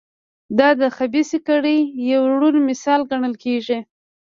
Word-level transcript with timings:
دا 0.59 0.69
د 0.81 0.83
خبیثه 0.97 1.37
کړۍ 1.47 1.79
یو 2.11 2.21
روڼ 2.39 2.55
مثال 2.69 3.01
ګڼل 3.11 3.33
کېږي. 3.43 3.79